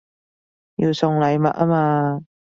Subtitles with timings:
[0.77, 2.25] 要送禮物吖嘛